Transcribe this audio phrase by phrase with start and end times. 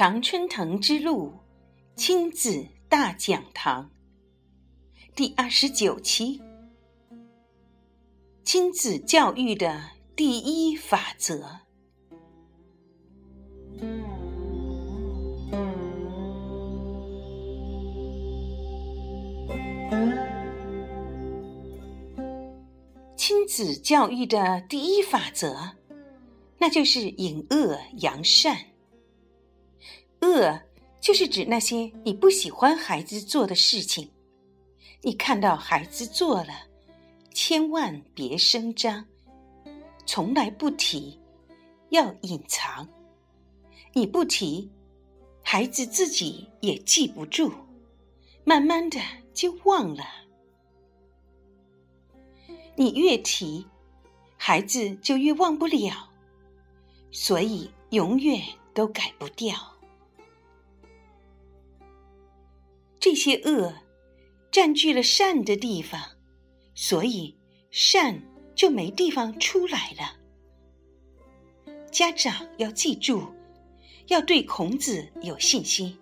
[0.00, 1.30] 常春藤之路
[1.94, 3.90] 亲子大讲堂
[5.14, 6.40] 第二十九期：
[8.42, 11.60] 亲子教育的第一法则。
[23.14, 25.72] 亲子教育的第一法则，
[26.56, 28.69] 那就是引恶扬善。
[30.22, 30.60] 恶
[31.00, 34.10] 就是指那些你不喜欢孩子做的事情，
[35.02, 36.52] 你看到孩子做了，
[37.32, 39.04] 千万别声张，
[40.04, 41.18] 从来不提，
[41.88, 42.86] 要隐藏。
[43.92, 44.70] 你不提，
[45.42, 47.52] 孩子自己也记不住，
[48.44, 49.00] 慢慢的
[49.32, 50.04] 就忘了。
[52.76, 53.66] 你越提，
[54.36, 56.10] 孩子就越忘不了，
[57.10, 58.40] 所以永远
[58.74, 59.69] 都改不掉。
[63.00, 63.74] 这些恶
[64.52, 65.98] 占据了善的地方，
[66.74, 67.34] 所以
[67.70, 68.22] 善
[68.54, 70.18] 就没地方出来了。
[71.90, 73.26] 家长要记住，
[74.08, 75.98] 要对孔子有信心，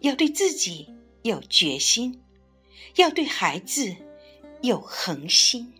[0.00, 0.88] 要对自己
[1.22, 2.22] 有决心，
[2.96, 3.94] 要对孩子
[4.62, 5.72] 有恒心。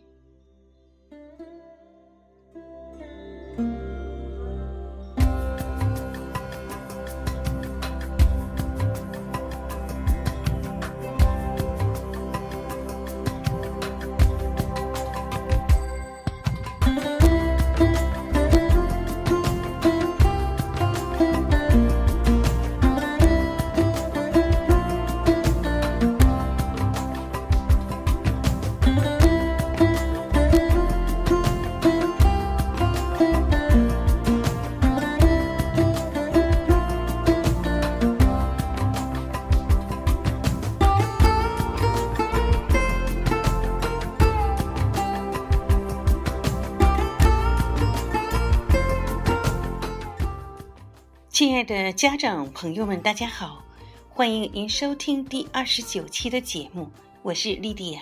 [51.68, 53.62] 的家长朋友们，大家好，
[54.08, 56.90] 欢迎您收听第二十九期的节目，
[57.22, 58.00] 我是莉迪亚。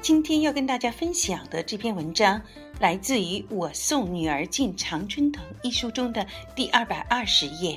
[0.00, 2.40] 今天要跟大家分享的这篇文章，
[2.78, 6.24] 来自于《我送女儿进常春藤》一书中的
[6.54, 7.76] 第二百二十页。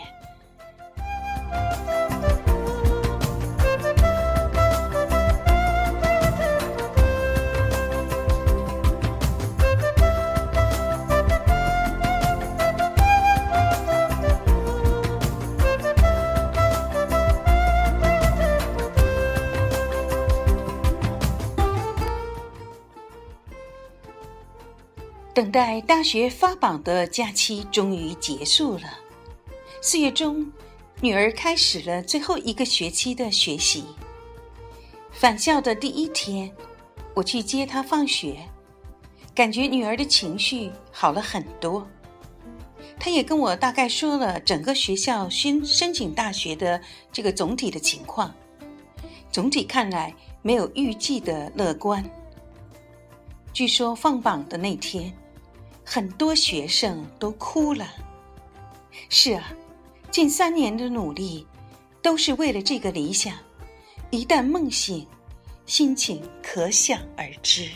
[25.36, 28.84] 等待大学发榜的假期终于结束了。
[29.82, 30.50] 四月中，
[31.02, 33.84] 女儿开始了最后一个学期的学习。
[35.12, 36.50] 返校的第一天，
[37.14, 38.38] 我去接她放学，
[39.36, 41.86] 感觉女儿的情绪好了很多。
[42.98, 46.82] 她也跟我大概说了整个学校申申请大学的
[47.12, 48.34] 这个总体的情况。
[49.34, 52.02] 总体看来没有预计的乐观。
[53.52, 55.14] 据说放榜的那天。
[55.86, 57.88] 很多学生都哭了。
[59.10, 59.54] 是啊，
[60.10, 61.46] 近三年的努力，
[62.02, 63.34] 都是为了这个理想。
[64.10, 65.06] 一旦梦醒，
[65.66, 67.70] 心情可想而知。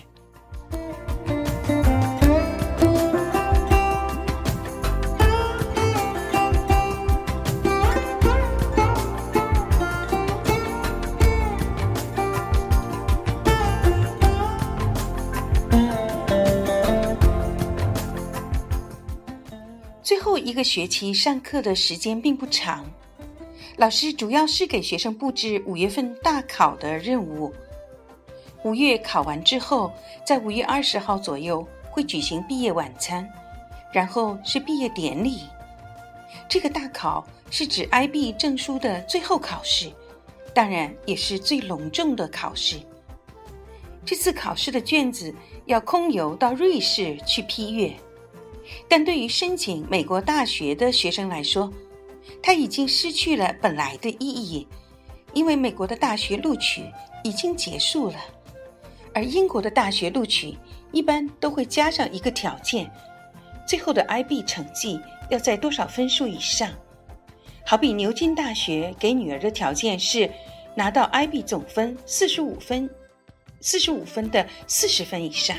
[20.50, 22.84] 一个学期上课的时间并不长，
[23.78, 27.54] 老师主要是给学生布置五月份大考的任务。
[28.64, 29.94] 五月考完之后，
[30.26, 33.30] 在五月二十号左右会举行毕业晚餐，
[33.94, 35.42] 然后是毕业典礼。
[36.50, 39.92] 这个大考是指 IB 证书的最后考试，
[40.52, 42.80] 当然也是最隆重的考试。
[44.04, 45.32] 这次考试的卷子
[45.68, 47.94] 要空邮到瑞士去批阅。
[48.88, 51.72] 但对于申请美国大学的学生来说，
[52.42, 54.68] 它已经失去了本来的意义，
[55.34, 56.84] 因为美国的大学录取
[57.24, 58.16] 已经结束了，
[59.14, 60.58] 而英国的大学录取
[60.92, 62.90] 一般都会加上一个条件：
[63.68, 65.00] 最后的 IB 成绩
[65.30, 66.70] 要在多少分数以上。
[67.66, 70.30] 好比牛津大学给女儿的条件是
[70.76, 72.90] 拿到 IB 总分四十五分，
[73.62, 75.56] 四十五分的四十分以上。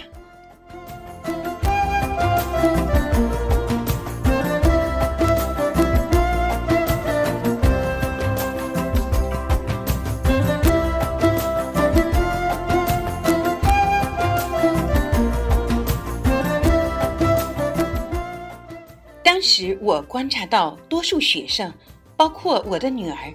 [20.02, 21.73] 观察到，多数学生，
[22.17, 23.32] 包括我的女儿，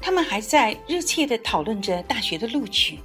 [0.00, 2.98] 他们还在热切地讨论着大学的录取，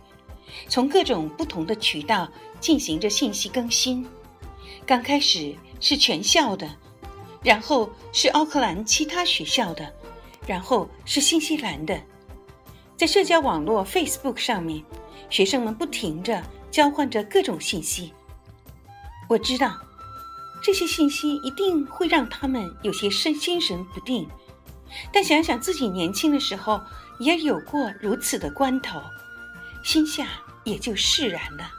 [0.67, 2.29] 从各种不同的渠道
[2.59, 4.05] 进行着信息更新。
[4.85, 6.69] 刚开始是全校的，
[7.43, 9.93] 然后是奥克兰其他学校的，
[10.47, 11.99] 然后是新西兰的。
[12.97, 14.83] 在社交网络 Facebook 上面，
[15.29, 18.13] 学生们不停着交换着各种信息。
[19.29, 19.88] 我知道。
[20.61, 24.27] 这些信息一定会让他们有些身心神不定，
[25.11, 26.79] 但想想自己年轻的时候
[27.19, 29.01] 也有过如此的关头，
[29.83, 30.27] 心下
[30.63, 31.71] 也就释然了。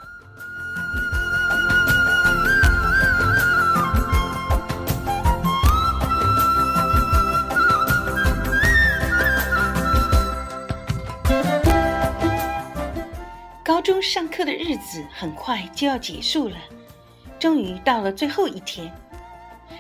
[13.63, 16.57] 高中上课的日子很快就要结束了。
[17.41, 18.93] 终于到了最后一天。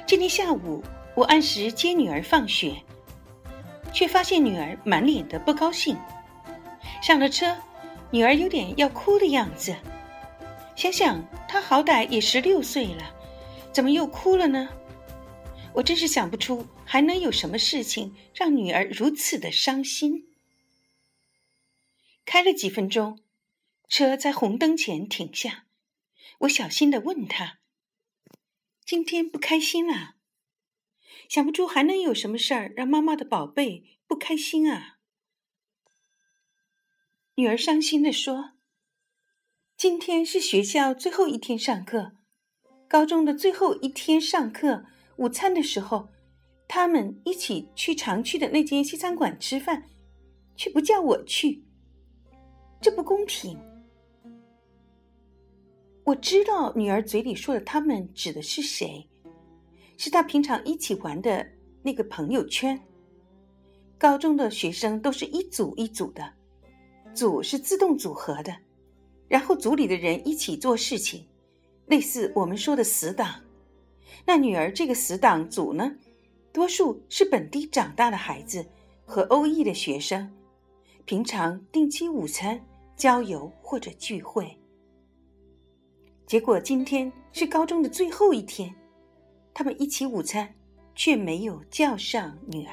[0.06, 0.82] 今天下午，
[1.14, 2.74] 我按时接女儿放学，
[3.92, 5.94] 却发现女儿满脸的不高兴。
[7.02, 7.54] 上了车，
[8.10, 9.76] 女儿有点要哭的样子。
[10.74, 13.14] 想想她好歹也十六岁了，
[13.72, 14.66] 怎么又哭了呢？
[15.74, 20.26] 我真是想不出还能有什么事情让女儿如此的伤心。
[22.24, 23.18] 开了几分钟，
[23.86, 25.64] 车在红灯前停下。
[26.40, 27.58] 我小心的问他
[28.86, 30.16] ：“今天不开心啊？
[31.28, 34.98] 想不出还能有什么事儿让妈妈的宝贝不开心啊？”
[37.36, 38.52] 女儿伤心的说
[39.76, 42.12] ：“今天是学校最后一天上课，
[42.88, 44.86] 高中的最后一天上课。
[45.16, 46.08] 午餐的时候，
[46.66, 49.86] 他们一起去常去的那间西餐馆吃饭，
[50.56, 51.62] 却不叫我去，
[52.80, 53.58] 这不公平。”
[56.10, 59.08] 我知道女儿嘴里说的“他们”指的是谁，
[59.96, 61.46] 是她平常一起玩的
[61.84, 62.76] 那个朋友圈。
[63.96, 66.28] 高中的学生都是一组一组的，
[67.14, 68.52] 组是自动组合的，
[69.28, 71.24] 然后组里的人一起做事情，
[71.86, 73.40] 类似我们说的死党。
[74.26, 75.94] 那女儿这个死党组呢，
[76.52, 78.66] 多数是本地长大的孩子
[79.04, 80.28] 和欧裔的学生，
[81.04, 82.60] 平常定期午餐、
[82.96, 84.59] 郊游或者聚会。
[86.30, 88.72] 结果今天是高中的最后一天，
[89.52, 90.48] 他们一起午餐，
[90.94, 92.72] 却没有叫上女儿。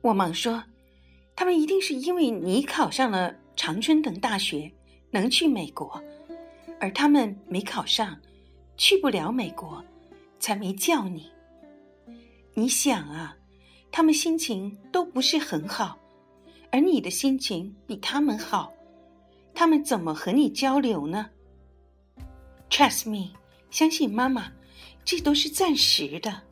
[0.00, 0.64] 我忙说。
[1.36, 4.70] 他们一定是因为你考上了长春等大学，
[5.10, 6.00] 能去美国，
[6.80, 8.16] 而他们没考上，
[8.76, 9.84] 去不了美国，
[10.38, 11.30] 才没叫你。
[12.54, 13.36] 你想啊，
[13.90, 15.98] 他们心情都不是很好，
[16.70, 18.72] 而你的心情比他们好，
[19.52, 21.28] 他们怎么和你交流呢
[22.70, 23.32] ？Trust me，
[23.70, 24.52] 相信妈妈，
[25.04, 26.42] 这都是暂时的。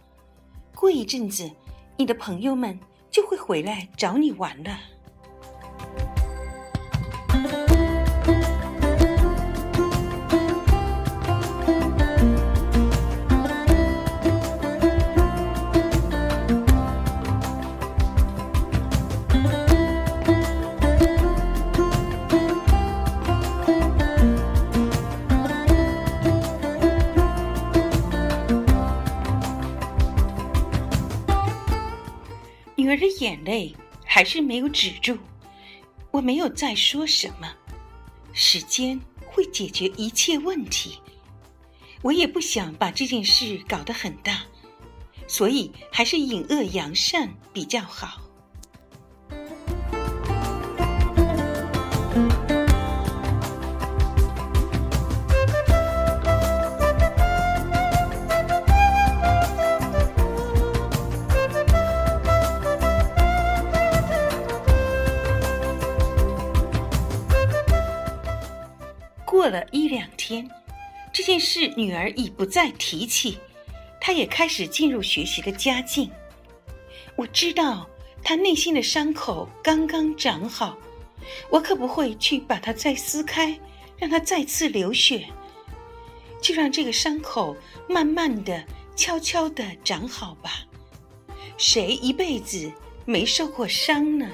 [0.74, 1.48] 过一阵子，
[1.96, 2.76] 你的朋友们。
[3.12, 4.80] 就会回来找你玩了。
[32.92, 35.16] 可是眼泪还是没有止住，
[36.10, 37.50] 我没有再说什么。
[38.34, 40.98] 时间会解决一切问题，
[42.02, 44.42] 我也不想把这件事搞得很大，
[45.26, 48.20] 所以还是隐恶扬善比较好。
[69.42, 70.48] 过了一两天，
[71.12, 73.38] 这件事女儿已不再提起，
[74.00, 76.08] 她也开始进入学习的佳境。
[77.16, 77.90] 我知道
[78.22, 80.78] 她内心的伤口刚刚长好，
[81.50, 83.58] 我可不会去把它再撕开，
[83.98, 85.26] 让它再次流血。
[86.40, 87.56] 就让这个伤口
[87.88, 90.64] 慢慢的、悄悄的长好吧。
[91.58, 92.70] 谁一辈子
[93.04, 94.30] 没受过伤呢？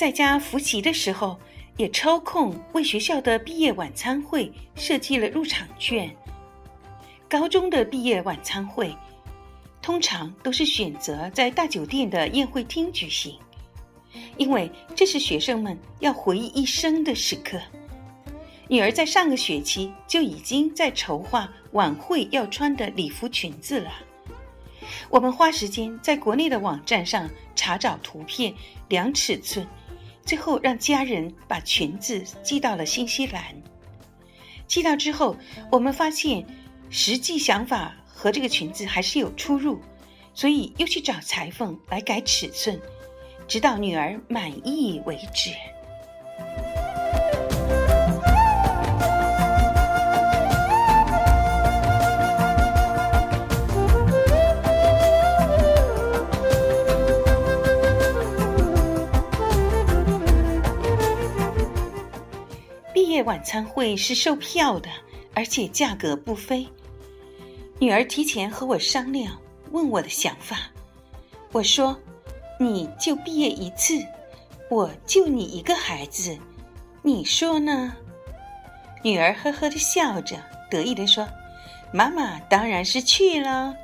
[0.00, 1.38] 在家复习的时候，
[1.76, 6.10] 也抽空为学校的毕业晚餐会设计了入场券。
[7.28, 8.96] 高中的毕业晚餐会，
[9.82, 13.38] 通常都是选择在大酒店的宴会厅举行，
[14.38, 17.60] 因为这是学生们要回忆一生的时刻。
[18.68, 23.92] 女儿在上个学期就已经在筹划晚会要穿的礼服裙子了。
[25.10, 28.54] 我们花时间在国内的网站上查找图片、
[28.88, 29.66] 量尺寸，
[30.24, 33.42] 最后让家人把裙子寄到了新西兰。
[34.66, 35.36] 寄到之后，
[35.70, 36.46] 我们发现
[36.88, 39.80] 实际想法和这个裙子还是有出入，
[40.34, 42.80] 所以又去找裁缝来改尺寸，
[43.48, 45.50] 直到女儿满意为止。
[63.22, 64.88] 晚餐会是售票的，
[65.34, 66.66] 而且价格不菲。
[67.78, 70.70] 女儿提前和我商量，问我的想法。
[71.52, 71.98] 我说
[72.60, 74.04] ：“你就毕业一次，
[74.68, 76.38] 我就你一个孩子，
[77.02, 77.92] 你说呢？”
[79.02, 80.36] 女儿呵呵的笑着，
[80.70, 81.26] 得意的说
[81.92, 83.74] ：“妈妈当然是去了。”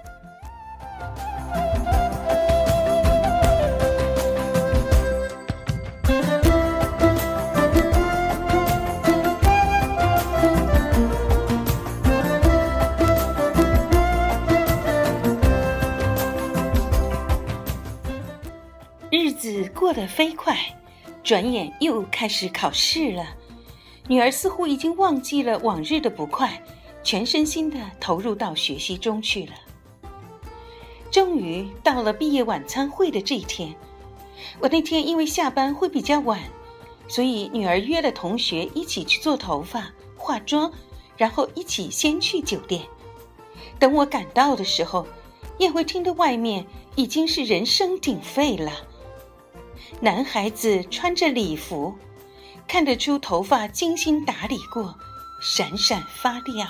[19.46, 20.58] 子过得飞快，
[21.22, 23.24] 转眼又开始考试了。
[24.08, 26.60] 女儿似乎已经忘记了往日的不快，
[27.04, 29.52] 全身心的投入到学习中去了。
[31.12, 33.72] 终于到了毕业晚餐会的这一天，
[34.58, 36.40] 我那天因为下班会比较晚，
[37.06, 40.72] 所以女儿约了同学一起去做头发、化妆，
[41.16, 42.82] 然后一起先去酒店。
[43.78, 45.06] 等我赶到的时候，
[45.58, 48.72] 宴会厅的外面已经是人声鼎沸了。
[49.98, 51.96] 男孩子穿着礼服，
[52.68, 54.94] 看得出头发精心打理过，
[55.40, 56.68] 闪闪发亮。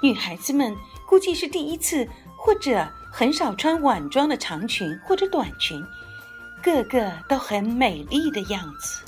[0.00, 0.76] 女孩子们
[1.08, 5.84] 估计是第一次，或者很少穿晚装的长裙或者短裙，
[6.62, 9.02] 个个都很美丽的样子。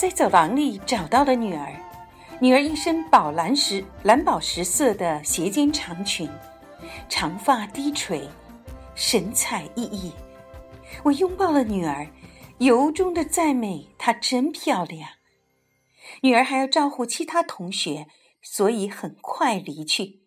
[0.00, 1.78] 在走廊里找到了女儿，
[2.40, 6.26] 女儿一身宝蓝石蓝宝石色的斜肩长裙，
[7.06, 8.26] 长发低垂，
[8.94, 10.10] 神采奕奕。
[11.04, 12.10] 我拥抱了女儿，
[12.60, 15.06] 由衷的赞美她真漂亮。
[16.22, 18.06] 女儿还要招呼其他同学，
[18.40, 20.22] 所以很快离去。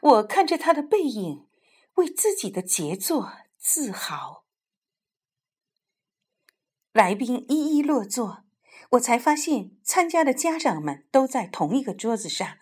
[0.00, 1.46] 我看着她的背影，
[1.94, 4.46] 为自己的杰作自豪。
[6.92, 8.41] 来宾一一落座。
[8.92, 12.58] 我才发现，参加的家长们都在同一个桌子上。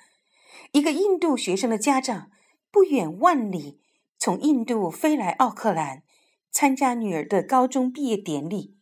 [0.73, 2.31] 一个印度学生的家长
[2.71, 3.81] 不远万里
[4.17, 6.05] 从印度飞来奥克兰，
[6.53, 8.77] 参加女儿的高中毕业典礼。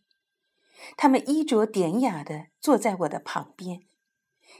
[0.97, 3.81] 他们衣着典雅的坐在我的旁边。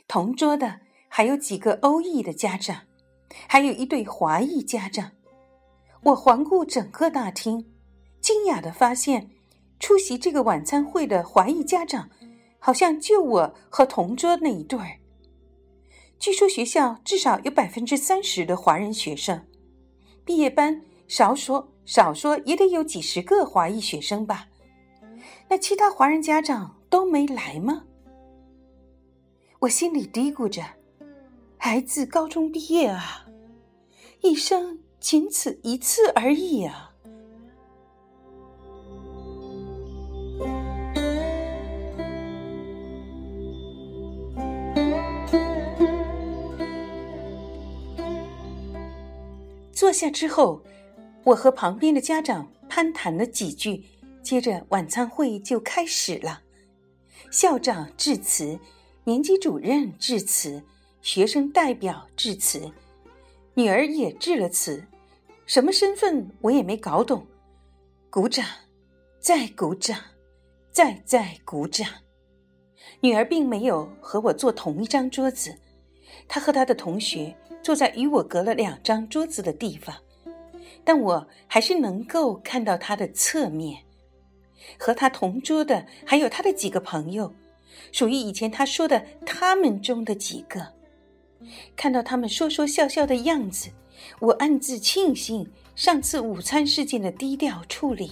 [0.07, 2.87] 同桌的还有几个欧裔的家长，
[3.47, 5.13] 还有一对华裔家长。
[6.05, 7.71] 我环顾整个大厅，
[8.23, 9.31] 惊讶的发现，
[9.79, 12.09] 出席这个晚餐会的华裔家长。
[12.69, 14.99] 好像就我和同桌那一对儿。
[16.19, 19.47] 据说学校至少有百分之三十的华人学生，
[20.23, 24.49] 毕业班少说少说也得有几十个华裔学生吧？
[25.49, 27.85] 那其他华人家长都没来吗？
[29.61, 30.63] 我心里嘀咕着：
[31.57, 33.25] 孩子高中毕业啊，
[34.21, 36.88] 一生仅此一次而已啊。
[49.89, 50.63] 坐下之后，
[51.25, 53.83] 我和旁边的家长攀谈了几句，
[54.23, 56.43] 接着晚餐会就开始了。
[57.31, 58.61] 校长致辞，
[59.05, 60.63] 年级主任致辞，
[61.01, 62.71] 学生代表致辞，
[63.55, 64.85] 女儿也致了词，
[65.47, 67.27] 什么身份我也没搞懂。
[68.11, 68.45] 鼓掌，
[69.19, 69.99] 再鼓掌，
[70.71, 71.89] 再再鼓掌。
[73.01, 75.59] 女儿并没有和我坐同一张桌子，
[76.29, 79.97] 她和她的同学坐在与我隔了两张桌子的地方，
[80.85, 83.83] 但我还是能够看到他的侧面。
[84.79, 87.33] 和他同桌的还有他的几个朋友，
[87.93, 90.67] 属于以前他说的“他们”中的几个。
[91.77, 93.71] 看到他们说说笑笑的样子，
[94.21, 98.11] 我暗自庆幸上次午餐事件的低调处理，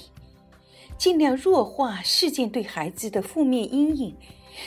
[0.96, 4.16] 尽量弱化事件对孩子的负面阴影，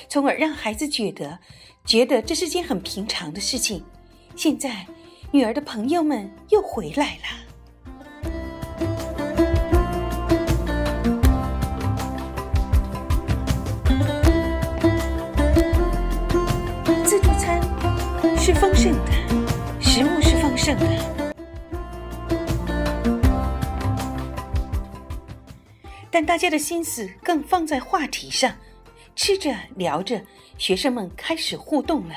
[0.10, 1.40] 从而让孩子觉得
[1.86, 3.84] 觉得这是件很平常的事情。
[4.42, 4.88] 现在，
[5.32, 7.24] 女儿的朋友们又回来了。
[17.04, 17.62] 自助餐
[18.38, 19.12] 是丰盛的，
[19.82, 20.86] 食物是丰盛的，
[26.10, 28.56] 但大家的心思更放在话题上。
[29.18, 30.22] 吃着聊着，
[30.58, 32.16] 学生们开始互动了，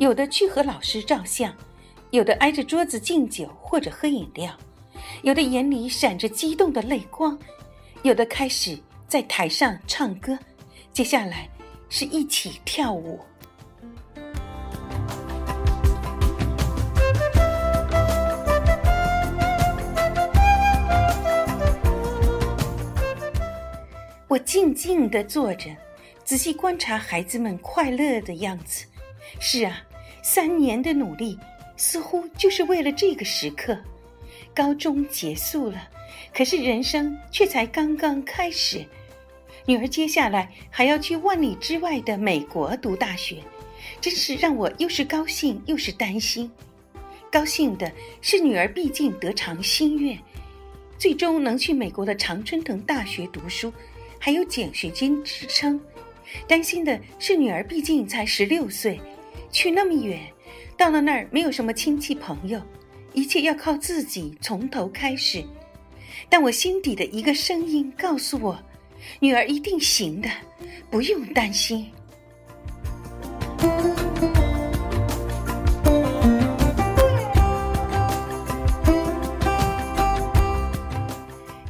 [0.00, 1.54] 有的去和老师照相，
[2.10, 4.50] 有的挨着桌子敬酒或者喝饮料，
[5.20, 7.38] 有的眼里闪着激动的泪光，
[8.02, 10.38] 有的开始在台上唱歌，
[10.90, 11.46] 接下来
[11.90, 13.20] 是一起跳舞。
[24.26, 25.68] 我静静地坐着，
[26.24, 28.86] 仔细观察孩子们快乐的样子。
[29.38, 29.80] 是啊，
[30.22, 31.38] 三年的努力
[31.76, 33.78] 似乎就是为了这个时刻。
[34.54, 35.88] 高中结束了，
[36.34, 38.84] 可是人生却才刚刚开始。
[39.66, 43.36] 女儿接下来还要去万里之外的美国读大学，
[44.00, 46.50] 真是让我又是高兴又是担心。
[47.30, 47.90] 高兴的
[48.20, 50.18] 是女儿毕竟得偿心愿，
[50.98, 53.72] 最终能去美国的常春藤大学读书。
[54.18, 55.80] 还有奖学金支撑，
[56.46, 59.00] 担心的是女儿毕竟才十六岁，
[59.52, 60.20] 去那么远，
[60.76, 62.60] 到了那儿没有什么亲戚朋友，
[63.12, 65.44] 一切要靠自己从头开始。
[66.28, 68.58] 但我心底的一个声音告诉我，
[69.18, 70.30] 女儿一定行的，
[70.90, 71.90] 不用担心。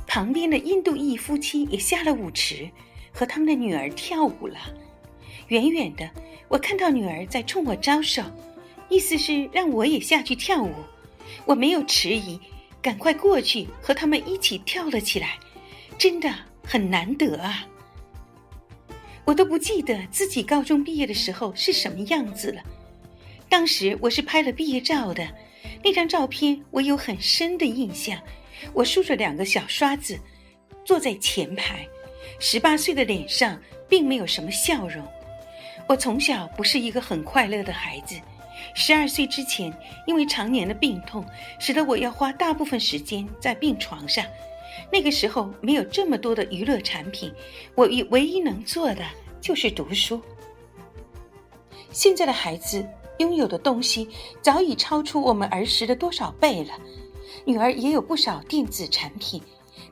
[0.06, 2.68] 旁边的印度裔夫妻也下了舞池，
[3.12, 4.58] 和他们的女儿跳舞了。
[5.50, 6.08] 远远的，
[6.46, 8.22] 我看到女儿在冲我招手，
[8.88, 10.72] 意思是让我也下去跳舞。
[11.44, 12.38] 我没有迟疑，
[12.80, 15.38] 赶快过去和他们一起跳了起来。
[15.98, 16.32] 真的
[16.64, 17.66] 很难得啊！
[19.24, 22.62] 我都不记得自己高中毕业的时候是什么样子了。
[23.48, 25.28] 当时我是拍了毕业照的，
[25.82, 28.16] 那张照片我有很深的印象。
[28.72, 30.16] 我梳着两个小刷子，
[30.84, 31.84] 坐在前排。
[32.38, 35.04] 十八岁的脸上并没有什么笑容。
[35.90, 38.14] 我从小不是一个很快乐的孩子。
[38.74, 39.76] 十二岁之前，
[40.06, 41.26] 因为常年的病痛，
[41.58, 44.24] 使得我要花大部分时间在病床上。
[44.92, 47.34] 那个时候没有这么多的娱乐产品，
[47.74, 49.04] 我一唯一能做的
[49.40, 50.22] 就是读书。
[51.90, 54.08] 现在的孩子拥有的东西
[54.40, 56.70] 早已超出我们儿时的多少倍了。
[57.44, 59.42] 女儿也有不少电子产品，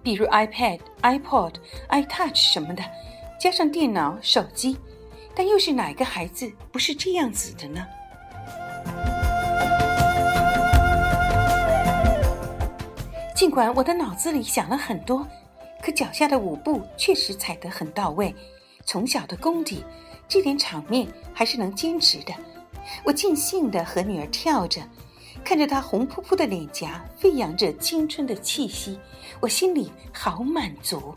[0.00, 1.54] 比如 iPad、iPod、
[1.88, 2.84] iTouch 什么的，
[3.40, 4.76] 加上电脑、手机，
[5.38, 7.86] 但又是哪个孩子不是这样子的呢？
[13.36, 15.24] 尽管我的脑子里想了很多，
[15.80, 18.34] 可脚下的舞步确实踩得很到位。
[18.84, 19.84] 从小的功底，
[20.26, 22.34] 这点场面还是能坚持的。
[23.04, 24.82] 我尽兴地和女儿跳着。
[25.44, 28.98] 看着她红扑扑的脸颊，飞扬着青春的气息，
[29.38, 31.14] 我心里好满足。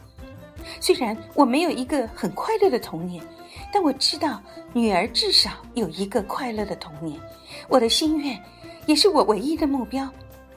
[0.79, 3.25] 虽然我没有一个很快乐的童年，
[3.71, 4.41] 但我知道
[4.73, 7.19] 女儿至少有一个快乐的童年。
[7.67, 8.41] 我的心愿，
[8.85, 10.09] 也是我唯一的目标，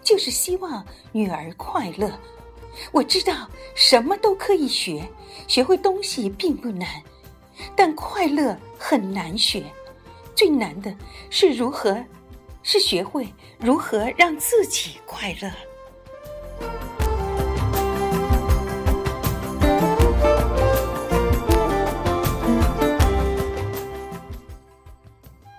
[0.03, 2.11] 就是希望女儿快乐。
[2.93, 5.09] 我知道什么都可以学，
[5.47, 6.89] 学会东西并不难，
[7.77, 9.65] 但快乐很难学。
[10.35, 10.95] 最难的
[11.31, 12.05] 是如何。
[12.67, 17.04] 是学会如何让自己快乐。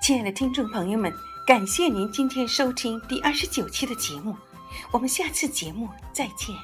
[0.05, 1.11] 亲爱的听众朋友们，
[1.47, 4.35] 感谢您今天收听第二十九期的节目，
[4.91, 6.55] 我们下次节目再见。